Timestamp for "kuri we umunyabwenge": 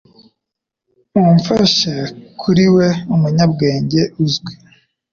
2.41-4.01